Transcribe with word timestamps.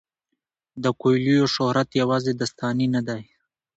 د 0.83 0.85
کویلیو 1.01 1.45
شهرت 1.55 1.89
یوازې 2.01 2.31
داستاني 2.39 2.87
نه 2.95 3.01
دی. 3.07 3.21